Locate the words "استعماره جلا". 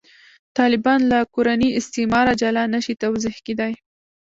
1.79-2.63